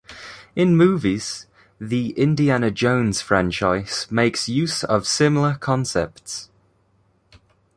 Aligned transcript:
In 0.55 0.75
movies, 0.75 1.45
the 1.79 2.09
"Indiana 2.13 2.71
Jones" 2.71 3.21
franchise 3.21 4.07
makes 4.09 4.49
use 4.49 4.83
of 4.83 5.05
similar 5.05 5.53
concepts. 5.53 6.49